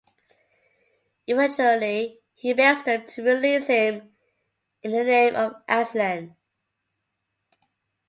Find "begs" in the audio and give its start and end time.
2.53-2.81